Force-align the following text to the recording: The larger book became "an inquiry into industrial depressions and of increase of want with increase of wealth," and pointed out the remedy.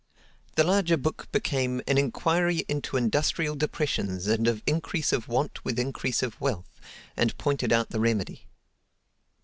The 0.55 0.63
larger 0.63 0.97
book 0.97 1.31
became 1.31 1.79
"an 1.87 1.99
inquiry 1.99 2.65
into 2.67 2.97
industrial 2.97 3.55
depressions 3.55 4.25
and 4.25 4.47
of 4.47 4.63
increase 4.65 5.13
of 5.13 5.27
want 5.27 5.63
with 5.63 5.77
increase 5.77 6.23
of 6.23 6.41
wealth," 6.41 6.81
and 7.15 7.37
pointed 7.37 7.71
out 7.71 7.91
the 7.91 7.99
remedy. 7.99 8.47